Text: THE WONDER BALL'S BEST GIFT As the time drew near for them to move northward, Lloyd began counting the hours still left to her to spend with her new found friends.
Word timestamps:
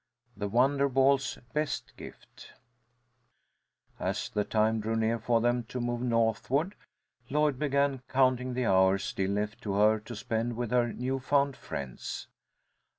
THE 0.35 0.47
WONDER 0.47 0.89
BALL'S 0.89 1.37
BEST 1.53 1.95
GIFT 1.95 2.53
As 3.99 4.29
the 4.31 4.43
time 4.43 4.79
drew 4.79 4.95
near 4.95 5.19
for 5.19 5.41
them 5.41 5.61
to 5.65 5.79
move 5.79 6.01
northward, 6.01 6.73
Lloyd 7.29 7.59
began 7.59 8.01
counting 8.09 8.55
the 8.55 8.65
hours 8.65 9.03
still 9.03 9.29
left 9.29 9.61
to 9.61 9.73
her 9.75 9.99
to 9.99 10.15
spend 10.15 10.57
with 10.57 10.71
her 10.71 10.91
new 10.91 11.19
found 11.19 11.55
friends. 11.55 12.25